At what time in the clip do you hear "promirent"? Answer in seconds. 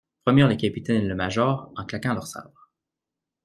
0.25-0.47